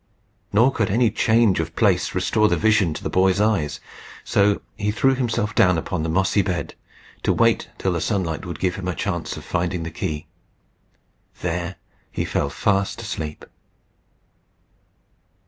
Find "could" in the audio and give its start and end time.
0.73-0.89